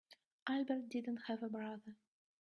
Albert 0.47 0.89
didn't 0.89 1.17
have 1.27 1.43
a 1.43 1.47
brother. 1.47 1.95